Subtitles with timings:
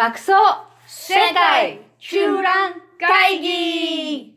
[0.00, 0.32] 爆走
[0.86, 4.34] 世界中覧会議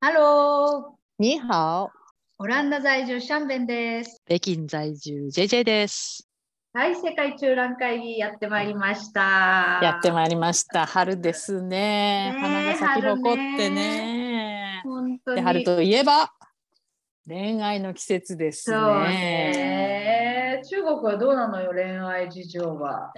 [0.00, 1.90] ハロー你好、
[2.38, 4.22] オランダ在住シャンベンです。
[4.24, 6.28] 北京在住 JJ です。
[6.72, 9.80] はい、世界中覧会議やってまいりました。
[9.82, 10.86] やってまいりました。
[10.86, 11.68] 春ですね。
[11.68, 14.23] ねえ花が咲き誇ってね。
[15.14, 15.36] 本当に。
[15.36, 16.32] で春といえば
[17.26, 18.76] 恋愛の季節ですね。
[18.76, 20.62] そうね。
[20.68, 23.12] 中国はどうなのよ、恋愛事情は？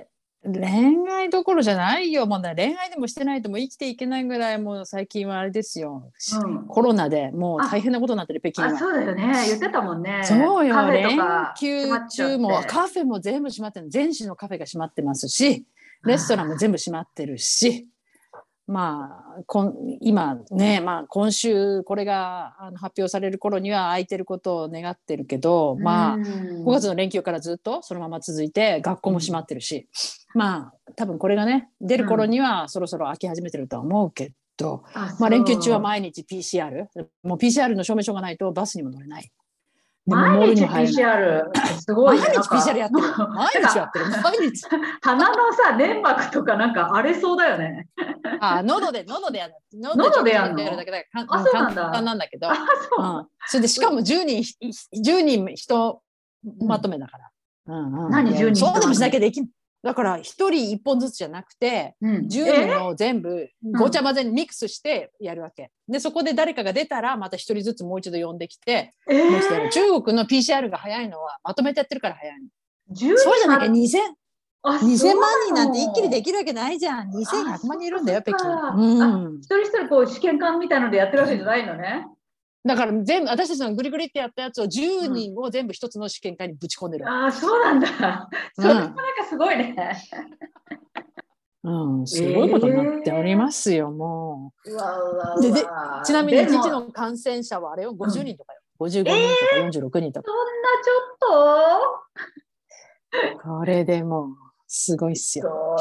[0.45, 2.25] 恋愛どころじゃないよ。
[2.25, 6.13] もうね恋愛でもしてないともう生きていけないぐらいもう最近はあれですよ。
[6.45, 8.79] うんコロナでもう大変なことになってる北京あ、は。
[8.79, 9.45] そうだよね。
[9.49, 10.21] 言ってたもんね。
[10.23, 11.19] そうよ、連
[11.59, 15.67] 休中もカフェも全部閉まってる全市のカフェが閉まってますし
[16.05, 17.89] レストランも全部閉まってるし
[18.67, 26.23] まあこん今ね、まあ、今週これがあの発表される頃には空いてることを願ってるけど、まあうん。
[26.23, 29.89] 5月の連休からずっとそのまま続いて学校も閉まってるし、
[30.35, 36.87] まあ多分これがね出る頃にはそろそろ空き始めてるとは思うけど、あまあ、連休中は毎日 PCR
[37.23, 39.31] もう PCR の証明書がないとバスにも乗れない。
[40.07, 41.43] 毎日 PCR
[41.81, 42.23] すごいね。
[42.23, 43.29] 毎日 PCR やってる。
[43.29, 44.07] 毎日やってる。
[44.23, 44.67] 毎日。
[45.03, 47.89] 鼻のさ、粘膜とかなんか荒れそうだよね。
[48.41, 49.55] あ、喉で、喉でやる。
[49.75, 52.49] 喉でやるだけだから、簡単なんだけど。
[52.51, 54.43] あ、それで、しかも10人、
[54.95, 56.01] 10人人
[56.65, 57.31] まとめだから。
[57.69, 59.49] うんうん何10人そうでもしなきゃできん。
[59.87, 63.49] だから、1人1本ずつじゃなくて、うん10人を全部
[63.79, 65.71] ごちゃ混ぜにミックスしてやるわけ。
[65.89, 69.71] で、そこで誰かが出たら、また1人ずつもう一度呼んできて、えー？
[69.71, 72.49] 中国の PCR が早いのは、まとめてやってるから早いの。
[72.97, 73.99] 10そうじゃなきゃ2000、
[74.63, 77.11] あ2000万人なんて一気にでききるわけないじゃん。
[77.11, 78.49] 2100万人いるんだよ、北京。
[78.49, 79.45] うん一。
[79.45, 82.09] 人一人こう試験管みたいのでやってるわけじゃないのね。
[82.67, 87.09] だから全部、私たちのグリグリってやったやつを10人を全部一つの試験管にぶち込んでる。
[87.09, 88.29] ああ、そうなんだ。
[88.59, 88.97] うんそれもなんか
[89.29, 89.77] すごいね。
[91.63, 95.65] うん、すごいことになっておりますよ、もうわうわでで。
[96.05, 98.61] ちなみにでも1日の感染者はあれよ、50人とかよ。
[98.79, 100.31] 55人とか46人とか。
[100.31, 101.41] そんなちょ
[103.33, 104.46] っ これでもう、
[104.79, 105.77] すごいっすよ。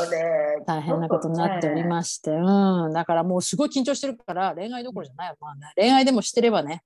[0.66, 2.94] 大変なことになっておりまして、うん。
[2.94, 5.36] だからもうすごい緊張してるから、恋愛どころじゃない。
[5.40, 6.82] まあね、恋愛でもしてればね、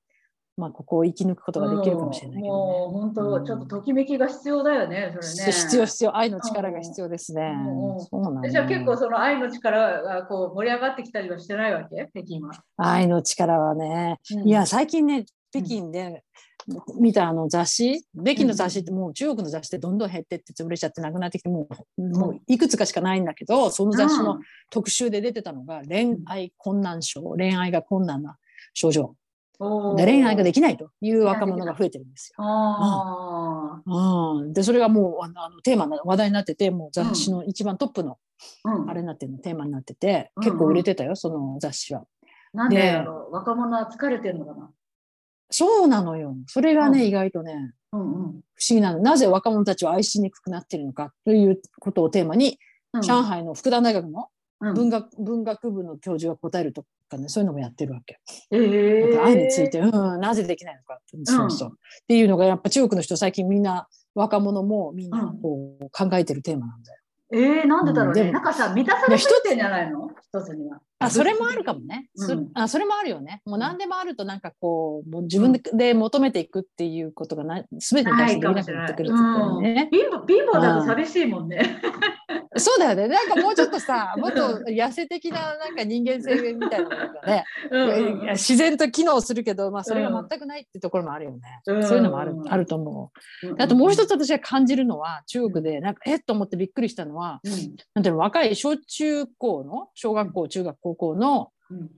[0.57, 2.49] まあここを生き抜くことができるかもしれないけどね。
[2.51, 5.51] もう本当、ちょっとときめきが必要だよね、それね。
[5.51, 6.17] 必要必要。
[6.17, 7.53] 愛の力が必要ですね。
[8.49, 12.09] じゃあ結構その愛の力がこう盛り上がってきたりはしてないわけ？
[12.13, 12.51] 北京は。
[12.75, 14.47] 愛の力はね、うん。
[14.47, 16.23] いや最近ね北京で
[16.99, 28.37] 見たあの雑誌北京の雑誌ってもう中国の雑誌ってどんどん減ってって潰れちゃってなくなってきてもうもういくつかしかないんだけどその雑誌の特集で出てたのが恋愛困難症恋愛が困難な
[28.73, 29.15] 症状。
[29.61, 32.35] 恋愛ができないという若者が増えてるんですよ。
[32.39, 38.17] あうん、でそれがもうあのテーマな話題になっててもう雑誌の一番トップの
[38.63, 38.89] あ、うん。
[38.89, 40.43] あれになってるのテーマになっててうん。
[40.45, 42.05] 結構売れてたよその雑誌は。
[42.53, 44.71] なんで若者は疲れてるのかな？
[45.49, 46.35] そうなのよ。
[46.47, 48.99] それがね、うん意外とね、うんうん不思議なの。
[48.99, 52.59] なぜ若者たちを愛しにくくなってるのかということをテーマに、
[52.93, 54.27] うん上海の福田大学の
[54.61, 58.19] うん文学,、文学部の教授が答えるとかね、そういうのもやってるわけ。
[58.51, 61.69] えー愛について、うん、なぜできないのか、そうそう。
[61.69, 66.99] っていうのが、やっぱ中国の人、最近みんな、若者もみんなこう考えてるテーマなんだよ。
[67.31, 68.21] えー、なんでだろうね。
[68.21, 70.09] うんなんかさ、満たされてんじゃないの？
[70.21, 70.81] 一つには。
[70.99, 72.09] あ、それもあるかもね。
[72.15, 73.41] そうんあそれもあるよね。
[73.45, 79.89] もう何でもあると、なんかこう、もう自分で求めていくっていうことがな、すべてに対してできなくなってくるってね。
[79.91, 81.81] 貧乏貧乏だと寂しいもんね。
[82.57, 83.07] そうだよね。
[83.07, 91.39] なんかもうちょっとさ、もっと痩せ的ななんか人間性みたいなものがね、 うん自然と機能するけど、まあそれが全くないってところもあるよね。
[91.65, 91.83] うん。
[91.83, 93.11] そういうのもあるあると思
[93.43, 93.55] う。
[93.57, 97.51] あともう一つ私が感じるのは、中国でなんかえっと思ってびっくりしたのは、うん。
[97.95, 101.89] なんていうの若い小中高の、小学校、中学、高校の、うん。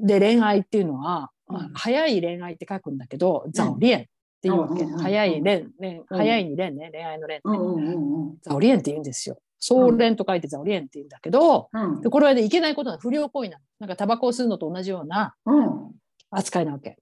[0.00, 1.70] で恋愛っていうのは、うん。
[1.74, 4.04] 早い恋愛って書くんだけど、ザオリエンっ
[4.40, 4.82] ていうわけ。
[4.82, 4.88] うん。
[4.88, 4.94] うん。
[4.94, 6.04] うん早い恋、恋うん。
[6.08, 7.40] 早いに恋ね、恋愛の恋ね。
[7.44, 8.36] うんうんうんうん。
[8.42, 9.38] ザオリエンって言うんですよ。
[9.66, 13.62] 総恋と書いてザオリエンって言うんだけど、うんでこれはね、いけないことなの不良行為なの。
[13.80, 15.90] なんかタバコを吸うのと同じようなうん
[16.30, 16.98] 扱いなわけ。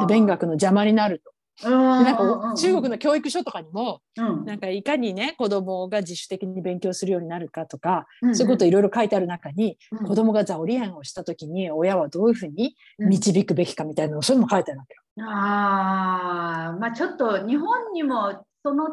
[0.00, 1.32] で勉学の邪魔になると。
[1.68, 15.26] なんか中国の教育書とかにも、うんなんかいかにね、子供が自主的に勉強するようになるかとか、うんそういうこといろいろ書いてある中に、うん子供がザオリエンをした時に親はどういうふうにうん導くべきかみたいなの、そういうのも書いてあるわけよ。
[15.26, 18.84] ああ、まあちょっと日本にもその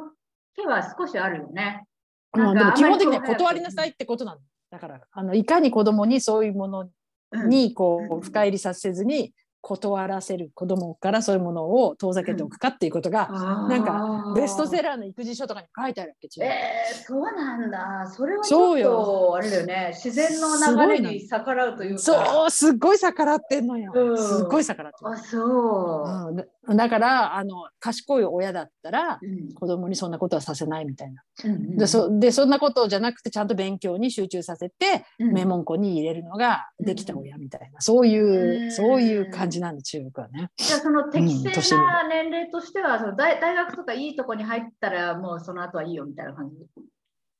[0.55, 1.83] 気は少しあるよね。
[2.31, 4.41] まあ、でも基本的には断りなさいってことなの。
[4.69, 9.33] だから、あのいかに子供にそういうものうんにこう深入りさせずに
[9.65, 13.27] 断らせる子供からそういうものを遠ざけておくかっていうことが、
[13.67, 18.07] なんかベストセラーの育児書とかに書いてあるわけえー、そうなんだ。
[18.07, 19.91] それはちょっとあれだよね。
[19.95, 21.99] 自然の流れに逆らうというか。
[21.99, 23.91] そう、すっごい逆らってんのよ。
[23.95, 26.45] うん、すっごい逆らってあ、そう、うん。
[26.67, 31.21] だからあの賢い親だったら、うん、子供にそんなことはさせないみたいな。
[31.43, 40.49] うんうん、でそでそんなことじゃなくてちゃんと勉強に集中させて、名門校に入れるのができた親みたいな、そういう、そういう感じなんで中国はね。
[40.57, 46.55] じゃあその適正な年齢としては、その大大学とかいいとこに入ったらもうその後はいいよみたいな感じ？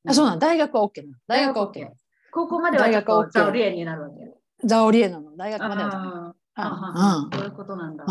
[0.07, 1.87] あそうなん大学は OK な大学は OK。
[2.31, 4.15] 高校まではちょっとザオリエになるわけ？
[4.63, 5.35] ザオリエなの。
[5.35, 6.35] 大学までは。
[6.57, 8.05] ああ、そういうことなんだ。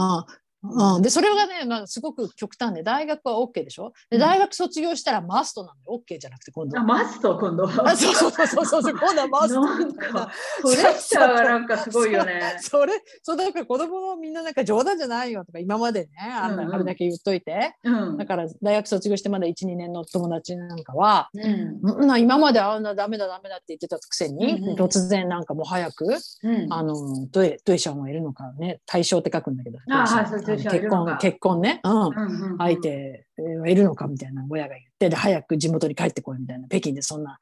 [0.65, 3.93] うん、でそれがね、まあ、すごく極端で大学は OK でしょ？
[4.11, 10.31] で大学卒業したらマストなんで OK じゃなくて今度あマスト今度あそうそうそうそうそう 今度はマストみたいな。
[10.63, 12.57] それじゃなんかすごいよね。
[12.61, 26.07] それそうだから子供もみんななんか冗談じゃないよとか今までねあんな、うんうん、あれだけ言っといて、うん、だから大学卒業してまだ12年の友達なんかは、うん、今まであんなダメだダメだって言ってたくせに、うんうん、突然なんかもう早く、
[26.43, 33.27] うん、あのドエドエシャンもいるのかね対象って書くんだけどあ、はい、結婚結結婚ね、うん、うんうん、相手
[33.61, 36.69] はいるのかみたいな親が言ってで早く地元に帰ってこいみたいな。
[36.69, 37.39] 北京でそんな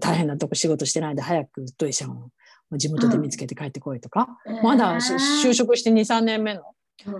[0.00, 2.30] 大変なとこ仕事してないで早くドイシャンを
[2.76, 6.62] 地元で見つけて帰ってこいとか、うん、まだ就職して23年目の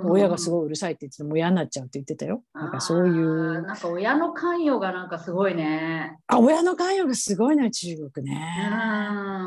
[0.04, 2.42] 親がすごいうるさいって言ってもう嫌になっちゃうって言ってたよ。
[2.52, 3.62] なんかそういう。
[3.62, 6.16] なんか親の関与がなんかすごいね。
[6.26, 8.70] あ、親の関与がすごいね、中国ね。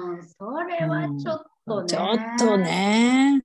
[0.06, 1.88] うん、それはちょっとね。
[1.88, 3.42] ちょっとね。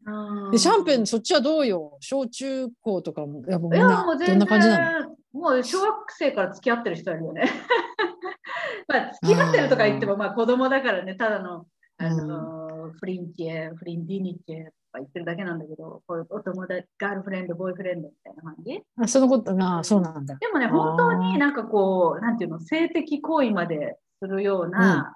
[0.53, 1.97] でシャンペンそっちはどうよ？
[2.01, 5.17] 小中高とかもやっぱみんなどんな感じなの？
[5.33, 7.45] もう小学生から付き合ってる人いるよね。
[8.89, 11.15] まあ付き合ってるとか言ってもまあ子供だからね。
[11.15, 11.67] ただの
[11.99, 18.83] あの、フリンチェフリンディニチェとか言ってるだけなんだけどこういうお友達ガールフレンドボーイフレンドみたいな感じ？
[19.01, 20.37] あそのことがそうなんだ。
[20.37, 22.61] でもね本当になんかこうなんていうの？
[22.61, 25.16] 性的行為までするような、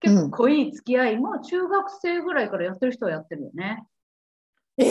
[0.00, 3.84] 結構濃い付き合いも中学生ぐらいからやってる人はやってるよね。
[4.78, 4.86] えー、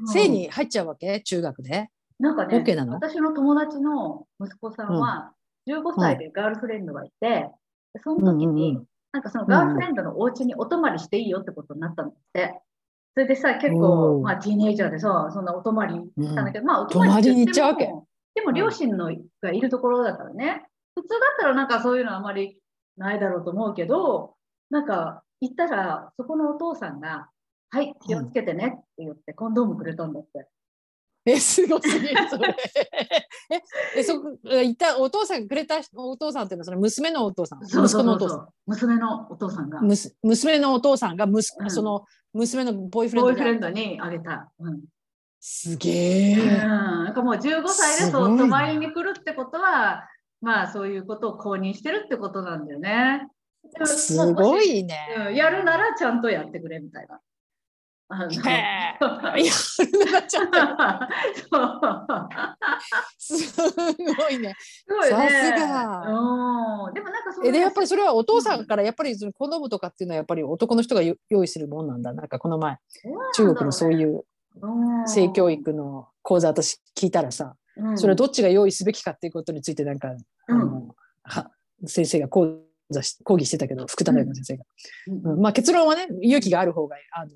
[0.00, 1.20] うん、性に入っちゃうわけ？
[1.20, 1.88] 中学で？
[2.18, 2.92] なんかね、OK、なの？
[2.92, 5.32] 私の友達の息子さんは
[5.68, 7.50] 15歳でガールフレンドがいて、
[7.94, 8.78] うん、その時に、
[9.12, 12.60] なんかそのガールフレンドのお家にお泊まりしていいよってことになったんだって。
[13.14, 17.86] それでさ、結構、まあ、ティーネイジャーでさ、そんなお泊まりしたんだけど、まあ、お泊まりに行っちゃうわけ？
[17.86, 19.10] でも、両親の
[19.42, 20.64] がいるところだからね、
[20.94, 22.58] 普通だったらなんかそういうのはあまり
[22.96, 24.34] ないだろうと思うけど、
[24.70, 27.28] なんか行ったら、そこのお父さんが、
[27.70, 30.46] はい、気をつけてねって言って、コンドームくれたんだって。
[31.26, 32.56] え、すごすぎる、それ。
[33.50, 33.62] え、
[33.96, 34.14] えそ
[34.62, 37.66] いたお父さんくれたお父さんっていうのはその娘のお父さん？
[37.66, 39.80] そうそうそうそう娘のお父さんが。
[39.82, 44.50] むす娘のお父さんがむす、うん、その娘のボーイフレンドボーイフレンドにあげた。
[44.58, 44.80] うん、
[45.40, 46.34] すげえ。
[46.34, 50.08] うん、なんかもう15歳でそう泊まりに来るってことは、
[50.40, 53.28] まあそういうことを公認してるってことなんだよね。
[53.84, 54.96] すごいね、
[55.28, 55.34] うん。
[55.34, 57.20] やるならちゃんとやってくれみたいな。
[58.12, 58.40] あのや
[58.98, 59.14] る
[60.04, 60.58] ならちゃんと。
[63.16, 64.56] すごいね。
[64.58, 65.10] すごいね。
[65.10, 66.02] さすが。
[66.92, 72.12] でもなんかそでやっぱりそれはお父さんからやっぱりそのコンドームとかっていうのはやっぱり男の人が用意するもんなんだ。
[72.12, 72.78] なんかこの前、
[73.34, 74.24] 中国のそういう
[75.06, 77.54] 性教育の講座私聞いたらさ、
[77.94, 80.08] それはどっちが用意すべきかっていうことについてなんか、
[80.48, 81.50] あのは
[81.86, 82.58] 先生が講
[82.92, 84.64] 座し講義してたけど福田大学の先生が、
[85.32, 85.40] うん。
[85.40, 87.30] まあ結論はね勇気がある方があの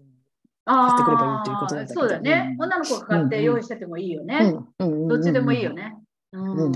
[0.66, 5.94] 買ってくればいいということだそうだね、女の子が買って用意しててもいいよね、どっちでもいいよね、
[6.32, 6.72] うん。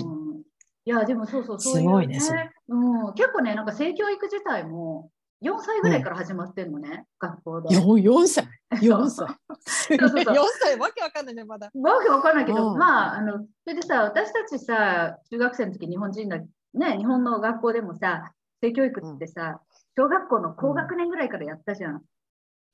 [0.85, 5.11] いやでもそうそうそういう、ね、すごいねうん、結構ねなんか性教育自体も
[5.43, 7.69] 4歳ぐらいから始まってんのね、学校で。
[7.69, 8.45] 4, 歳
[8.83, 9.29] ?4 歳。
[9.49, 10.35] そうそうそう。
[10.35, 11.71] 4歳わけわかんないね、まだ。
[11.75, 16.39] わけわかんないけど、まあ、あの、それでさ、私たちさ、中学生の時日本人だ、
[16.75, 19.61] ね、日本の学校でもさ、性教育ってさ、
[19.97, 22.03] 小学校の高学年ぐらいからやったじゃん。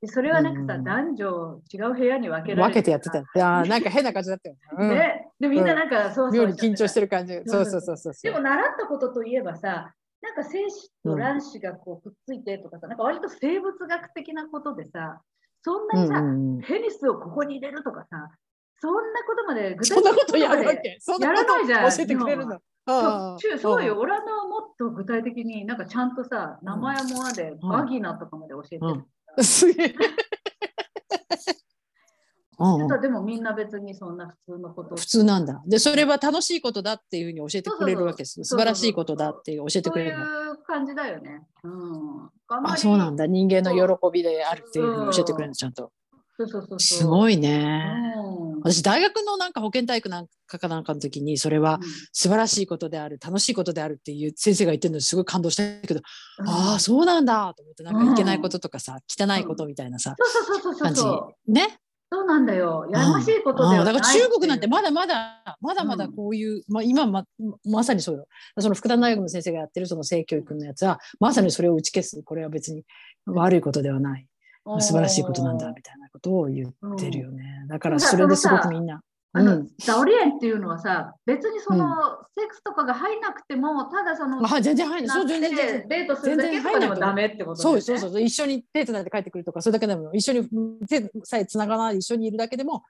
[0.00, 3.18] でそれはなんかさ、男女違う部屋に分けられて分けてやってた。
[3.18, 4.88] いや なんか変な感じだったよ、ね。
[4.94, 6.46] ね、でみんななんか、そうそう。
[6.46, 7.40] 妙に緊張してる感じ。
[7.46, 15.20] そうそうそうそうでも習ったことといえばさ、なんか精子と卵子がこうくっついてとかさ、なんか割と生物学的なことでさ、
[15.62, 18.30] そんなにさ、ペニスをここに入れるとかさ、
[18.80, 20.98] そんなことまで具体的にそんなことやるわけ？
[21.20, 21.90] やらないじゃん。
[21.90, 22.58] 教えてくれるの？
[22.86, 29.44] そうそうよ、俺はもっと具体的になんかちゃんとさ、名前もあで、バギナとかまで教えてる。
[29.44, 29.94] すげえ。
[33.02, 35.60] でもみんな別にそんな普通のこと普通なんだ。
[35.66, 38.44] で、それは楽しいことだっていうふうに教えてくれるわけです。
[38.44, 41.42] 素晴らしいことだって教えてくれるそういう感じだよね。
[41.64, 43.26] うん、あ、そうなんだ。
[43.26, 45.90] 人間の喜びであるっていうふうに教えてくれるの、ちゃんと。
[46.36, 46.80] そうそうそうそう。
[46.80, 48.14] すごいね。
[48.16, 51.78] うん私大学のなんか保健体育なんかかなんかの時にそれは
[52.12, 56.00] 素晴らしいことである楽しいことであるっていう先生が言ってるのですごい感動したけど、
[56.38, 56.48] うん。
[56.48, 61.52] ああそうなんだと思ってなんかいけないこととかさ、汚いことみたいなさ、そうそうそうそう感じそう。
[61.52, 61.78] ね？
[62.12, 62.86] そうなんだよ。
[62.92, 63.82] やましいことではないう。
[63.82, 67.24] んだから中国なんてっまだまだまだまだこういう、まあ、今ま
[67.64, 68.26] まさにそうよ。
[68.60, 72.22] その福田大学の先生がやってるその性教育のやつはまさにそれを打ち消す。
[72.22, 72.84] これは別に
[73.26, 74.22] 悪いことではない。
[74.22, 74.28] て
[74.80, 79.00] 素晴らしいことなんだみたいなことを言ってるよね、だからそれですごくみんな。
[79.36, 81.88] あのうん、ザオリエンっていうのはさ、別にその、
[82.38, 85.16] セックスとかが入んなくても、ただその、あ全然入んない。
[85.16, 85.88] そう全然全然。
[85.88, 87.80] デートするだけとかでもダメってことね。
[87.80, 90.48] そうそうそう一緒にデートなんて帰ってくるとかそれだけでも一緒に
[90.88, 92.84] 手さえつながない一緒にいるだけでも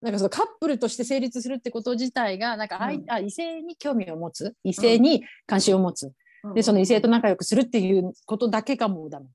[0.00, 3.10] なんかそのカップルとして成立するってこと自体がなんか愛、うん。
[3.10, 4.54] あ異性に興味を持つ。
[4.62, 6.12] 異性に関心を持つ、
[6.44, 6.54] うん。
[6.54, 9.26] でその異性と仲良くするっていうことだけがもうダメ。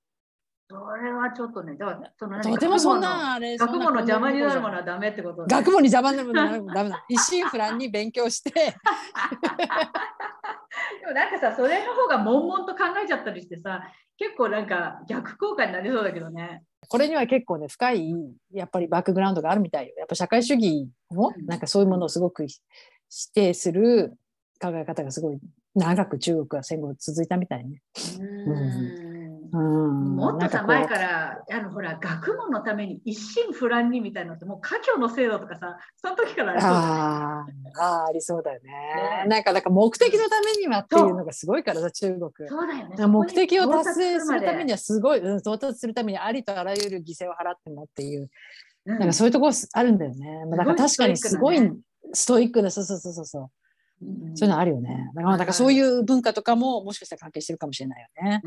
[0.67, 7.05] それはちょっとね、だからそのとてもそんなあれ学問の邪魔になるものなはダメってことね学問に邪魔になるものはダメだ。
[7.09, 8.51] 一心不乱に勉強して
[11.01, 13.83] でもなんかさ、それの方が悶々と考えちゃったりしてさ、
[14.17, 16.63] 結構なんか逆効果になりそうだけどね。
[16.87, 18.13] これには結構ね深い
[18.51, 19.93] やっぱりバックグラウンドがあるみたいよ。
[19.97, 22.61] やっぱ社会主義をうんなんかそういうものをすごく否
[23.33, 24.17] 定する
[24.59, 25.39] 考え方がすごい
[25.75, 27.81] 長く中国は戦後続いたみたいね。
[28.19, 29.04] うんうん、
[29.55, 37.71] もっとさ、前から、あのほら、学問のために一心不乱にみたいなのって、もう家教の制度とかさ、その時からありそうだよね。
[37.77, 38.05] あー。
[38.05, 38.71] ありそうだよね。
[39.23, 39.25] ね。
[39.27, 42.31] なんかなんか目的のためにはっていうのがすごいからさ中国。
[42.49, 42.67] そう。
[42.67, 43.07] だよね。
[43.07, 48.29] 目的を達成するためには、はすごい、うん、到達するためにありとあらゆる犠牲を払ってもっていう、
[48.85, 48.99] うん。
[48.99, 50.45] なんかそういうところあるんだよね。
[50.45, 51.59] まあだから確かにすごい
[52.13, 53.49] ストイックな、そうそうそうそうそう。
[54.01, 54.37] うん。
[54.37, 55.09] そういうのあるよね。
[55.15, 58.41] だからそういう文化とかももしかしたら関係してるかもしれないよね。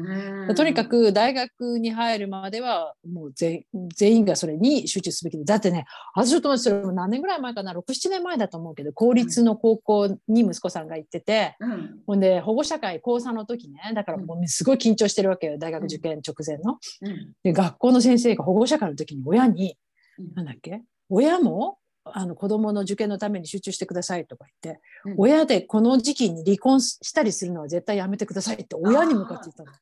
[0.47, 0.55] うん。
[0.55, 3.65] とにかく大学に入るまではもう全
[3.95, 12.01] 全員がそれに集中すべきでだってね私ちょっと何年ぐらい前かな？67年前だと思うけど公立の高校に息子さんが行ってて、うん。
[12.07, 16.79] ほんで保護者会高3の時ねだからもうすごい緊張してるわけよ大学受験直前の。
[17.03, 17.33] うん。
[17.43, 19.77] で学校の先生が保護者会の時に親に
[20.19, 20.35] うん。
[20.35, 20.83] なんだっけ？
[21.09, 21.79] 親も
[22.15, 29.73] あの子供の受験のために集中してくださいとか言って、うん親でこの時期に離婚したりするのは絶対やめてくださいって親に向かって言ったの。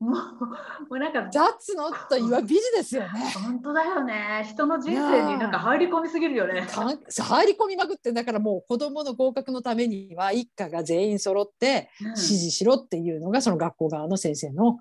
[0.00, 0.56] もう、も
[0.90, 3.08] うなんか、That's not と言わビジネスよね。
[3.42, 4.46] 本当だよね。
[4.50, 6.62] 人の人生になんか入り込みすぎるよね。
[6.62, 14.80] 入り込みまくってだからもう子供の合格のためには一家が全員揃ってうん指示しろっていうのがその学校側の先生の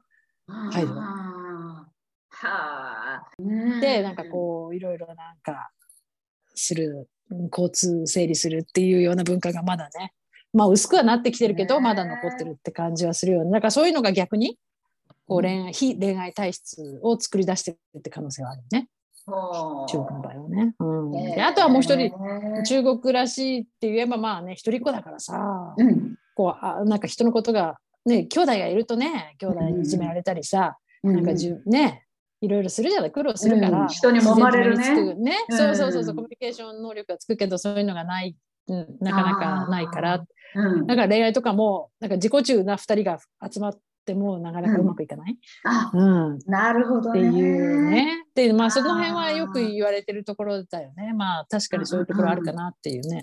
[0.71, 3.23] 態度あーはあ。
[3.79, 5.69] でなんかこういろいろなんか
[6.55, 10.13] するうん交通整理するっていうような文化がまだね。
[10.53, 13.43] まあ薄くはなってきてるけどねまだ残ってるって感じはするよ。
[13.43, 14.57] ねだからそういうのが逆に
[15.25, 18.87] こう恋愛非恋愛体質を作り出してるって可能性はあるよね。
[19.25, 20.75] 中国の場合はね。
[20.79, 20.85] う
[21.37, 21.41] ん。
[21.41, 26.15] あとはもう一人ね中国らしいって言えばまあね一人っ子だからさ、うん。
[26.35, 32.05] こうあなんか人のことがね兄弟がいるとね兄弟にいじめられたりさ、なんかじゅね
[32.43, 33.11] いろいろするじゃない。
[33.11, 33.87] 苦労するから、うん。
[33.87, 35.13] 人に揉まれるね。
[35.15, 35.57] ね、うん。
[35.57, 36.15] そうそうそうそう。
[36.15, 38.35] コミュニケーション能力がつくけどそういうのがない、
[38.67, 40.25] うん、なかなかないから。
[40.55, 40.85] うん。
[40.85, 43.17] だから恋愛とかもなんか自己中な2人が
[43.49, 47.27] 集まってもなかなかうまくいかない、あうんなるほどってね。
[47.27, 48.25] いうね。
[48.35, 51.13] でまあその辺はよく言われてるところだよね。
[51.13, 53.21] まあ確かにそういうところあるかなっていうね。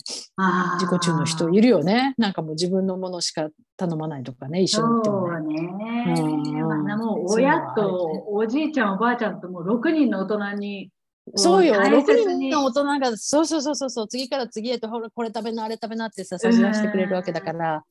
[0.79, 2.15] 自己中の人いるよね。
[2.17, 5.63] なんかもう自分のものしか頼まないとかね、一緒に行ってもそうね。
[5.63, 6.15] ね。
[6.17, 10.91] うんまあもう親とおじいちゃんおばあちゃんともう6人の大人に
[11.37, 12.45] そうよ、大切に。
[12.45, 17.85] 6人の大人が、そうそうそうそうそう、次から次へと、ほら、これ食べな、あれ食べなってさ、差し出してくれるわけだから、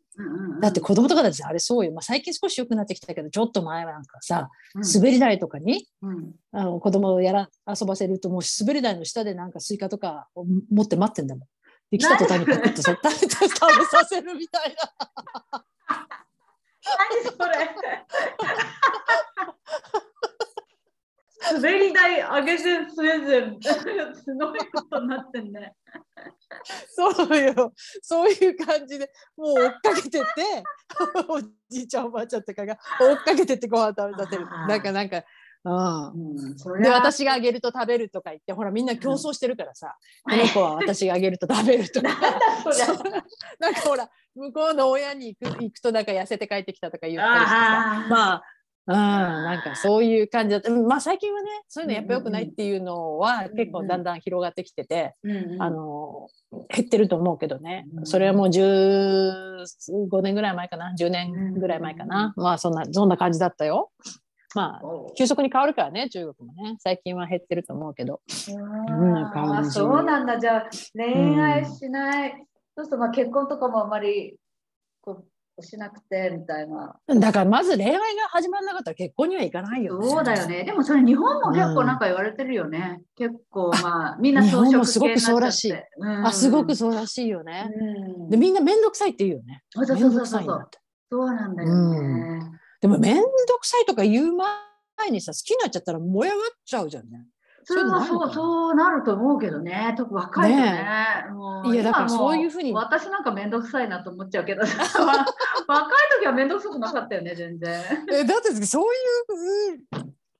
[0.59, 4.81] だって子供とかだってあれそうよ、まあ、最近少し良くなってきたけど、ちょっと前はなんかさ、うん。
[4.83, 6.35] 滑り台とかに、うん。
[6.51, 11.47] あの子供をやら遊ばせると、もう滑り台の下でなんかスイカとかを持って待ってんだもん。
[11.91, 15.63] で、来た途端にパクッと 食べさせるみたいな。
[16.97, 17.75] 何それ
[21.41, 22.79] 滑り台上げず据
[23.13, 23.57] え
[24.13, 25.73] ずすごいことになってんね。
[26.89, 27.73] そうよ。
[28.01, 30.23] そういう感じで、もう追っかけてて、
[31.29, 31.49] おじ
[31.83, 34.45] いちゃんおばあちゃんとかが追っかけてってご飯食べさせる。
[34.45, 35.23] なんかなんか、
[35.63, 36.07] うん。
[36.73, 36.93] うん、でゃ。
[36.93, 42.09] 私があげると食べるとか言ってほらみんな競争してるからさ、この子は私があげると食べるとか。
[43.59, 48.07] なんかほら向こうの親に行く行くとなんか痩せて帰ってきたとか言ったりしてさ。
[48.09, 48.43] まあ
[48.89, 50.71] うん、なんかそういう感じだった。
[50.71, 56.27] うんまあ最近はね、そういうのやっぱ良くないっていうのはん結構だんだん広がってきてて、うんうんあの、
[56.69, 58.01] 減ってると思うけどねう。
[58.01, 62.33] んそれはもう15年ぐらい前かな、10年ぐらい前かな。
[62.35, 63.91] まあそんな、そんな感じだったよ。
[64.55, 66.75] まあ、お急速に変わるからね、中国もね。
[66.79, 68.21] 最近は減ってると思うけど。
[69.35, 70.39] あそうなんだ。
[70.39, 72.45] じゃあ恋愛しない。
[72.75, 74.38] そうするとまあ結婚とかもあまり
[75.61, 76.95] しなくてみたいな。
[77.07, 77.99] だからまず恋愛が
[78.29, 80.09] 始まらなかったら結婚にはいかないよね。
[80.09, 80.63] そうだよね。
[80.63, 83.01] でもそれ日本も結構なんか言われてるよね。
[83.15, 87.69] 結構まあみんな装飾すごくそうらしいうんあ、すごくそうらしいよね。
[87.73, 89.63] うんで、みんなめんどくさいって言うよね。
[89.69, 90.69] そうそうそうそう。
[91.11, 92.51] そうなんだよね。
[92.81, 93.23] でもめんど
[93.59, 97.25] くさいとか言う前にさ、好きになっちゃったら燃え上がっちゃうじゃんね。
[97.63, 99.93] それはそうそうなると思うけどね。
[99.97, 100.85] 特に若いよね。
[101.33, 104.75] もういやだからそういうふうに私なんかめんどくさいなと思っちゃうけど、 若い
[106.19, 107.81] 時はめんどくさくなかったよね、全然。
[108.11, 109.79] えだってそういう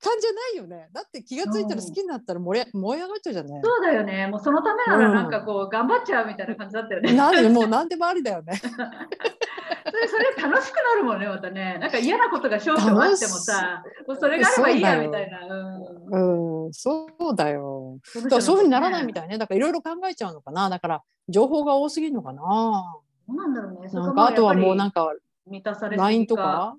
[0.02, 0.90] 感じじゃないよね。
[0.94, 3.62] だって気がついたら好きになったら燃え燃え上がっちゃうじゃんね。
[3.64, 4.28] そうだよね。
[4.28, 7.14] もうそのためならなんかこう頑張っちゃうみたいな感じだったよね。
[7.14, 8.54] なんでもう何でもありだよね。
[9.86, 11.78] それそれ楽しくなるもんね、またね。
[11.80, 15.46] なんか嫌なことが少々あってもさ、もうそれがあればいいやみたいな。
[15.48, 18.00] うんうん、そうだよ。
[18.16, 19.38] だからそういうふうにならないみたいね。
[19.38, 20.70] だからいろいろ考えちゃうのかな。
[20.70, 22.42] だから情報が多すぎるのかな。
[23.28, 23.90] そうなんだろうね。
[23.92, 25.14] なんかあとはもうなんかか
[25.46, 26.76] 満たされ LINE とか、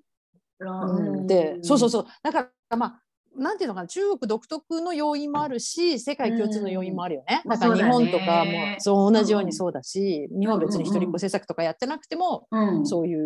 [0.59, 2.07] ラうん、で、そうそうそう。
[2.23, 3.03] だからまあ
[3.37, 7.43] なんていうのかな中国独特の要因もあるし世界共通の要因もあるよね。
[7.45, 7.51] うん。
[7.51, 13.21] だから日本とかもそう同じようにそうだし、日本は別に一人っ子政策とかやってなくても、うん、そういう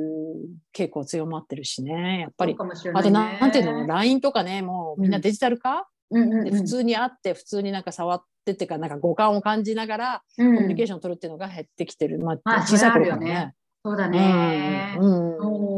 [0.77, 2.53] 傾向強まってるしねやっぱり。
[2.53, 6.45] そうかもしれないあとねなんていうの LINE とかねもうみんなデジタル化、うんうんうん。
[6.45, 13.55] で普通に会って普通になんか触ってっていうかなんか五感を感じながらココミュニケーションを取るっていうのが減ってきてる、まあ、まあ小さい頃からそれあるよね。
[13.87, 14.97] そうだね。
[14.99, 15.69] うんうん。
[15.69, 15.71] う。
[15.71, 15.74] ん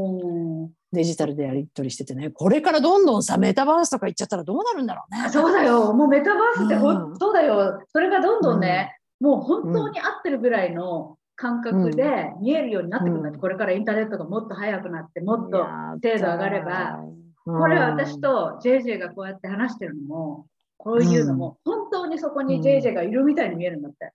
[0.96, 5.30] デジタルでやり取りしててねこれからどんどんさメタバースとか行っちゃったらどうなるんだろうね。
[5.30, 5.92] そうだよ。
[5.92, 7.82] もうメタバースってほん、うんそうだよ。
[7.92, 15.66] それがどんどんね、もう本当に合ってるぐらいの感覚で見えるようになってくるんだって、うんこれからインターネットがもっと早くなって、もっと
[16.02, 16.98] 精度上がれば、
[17.44, 20.46] これは私と JJ がこうやって話してるのも、
[20.78, 24.12] こういうのも、本当にそこに JJ がいるみたいに見えるんだって。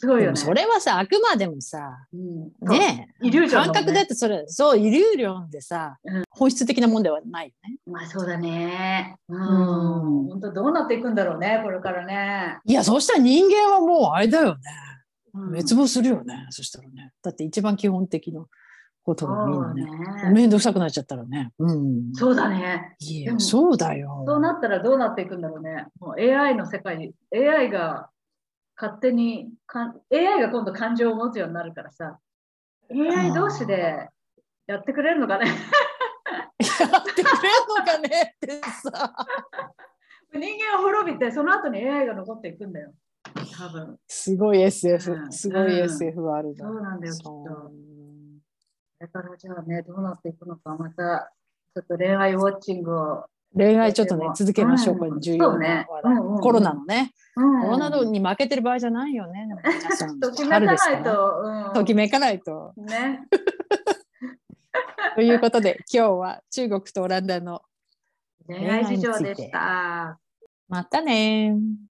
[0.00, 0.36] すごいよね。
[0.36, 7.76] それはさあくまでもさうんねえイリュージョンね感覚だってそれそうイリュージョンでさ、うん本質的なもんではないよね。
[7.84, 9.16] まあそうだね。
[9.28, 9.40] うん。
[9.40, 12.58] うん本当どうなっていくんだろうね、これからね。
[12.64, 14.60] いやそうしたら人間はもうあれだよね
[15.34, 18.46] うん滅亡するよね、そしたらねだって一番基本的な
[19.02, 21.50] ことがみんなねね面倒くさくなっちゃったらね。
[21.58, 22.14] うん。
[22.14, 22.96] そうだね。
[23.00, 24.24] いや、そうだよ。
[24.26, 25.86] そうなったらどうなっていくんだろうね。
[26.00, 28.08] もう AI の世界に、AI が
[28.80, 32.18] 勝手にかん、AI が今度感情を持つようになるからさ、
[32.90, 34.08] AI 同士で
[34.66, 35.46] やってくれるのかね。
[35.46, 38.36] やってくれるのかね？
[38.36, 39.14] ってさ。
[40.32, 42.94] 人間は滅びて、その後に AI が残っていくんだよ。
[43.54, 43.98] 多分。
[44.08, 47.72] すごい SF、うんすごい SF があるそうなんだよ、きっと。
[48.98, 51.32] だからじゃあね、どうなっていくのか、また、
[51.74, 53.24] ちょっと恋愛ウォッチングを。
[53.54, 54.98] 恋愛ちょっとね、続けましょう。
[54.98, 57.12] これうん重要な話題コロナのね。
[57.36, 59.48] うんコロナに負けてる場合じゃないよね。
[59.64, 61.42] 皆さんときめか春ないと。
[61.42, 62.72] うんときめかないと。
[62.76, 63.26] ね。
[65.16, 67.62] ということで、今日は中国とオランダの
[68.46, 70.18] 恋愛事情でした。
[70.68, 71.89] またねー。